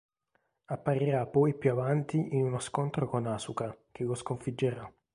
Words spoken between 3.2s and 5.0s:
Asuka che lo sconfiggerà.